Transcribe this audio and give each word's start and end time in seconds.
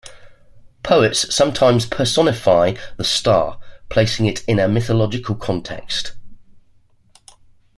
Poets 0.81 1.31
sometimes 1.35 1.85
personify 1.85 2.73
the 2.97 3.03
star, 3.03 3.59
placing 3.87 4.25
it 4.25 4.43
in 4.45 4.57
a 4.57 4.67
mythological 4.67 5.35
context. 5.35 6.13